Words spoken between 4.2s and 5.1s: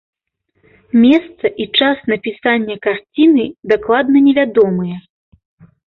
невядомыя.